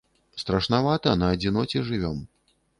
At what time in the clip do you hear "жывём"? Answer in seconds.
1.93-2.21